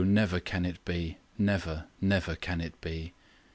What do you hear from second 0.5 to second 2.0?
it be! Never,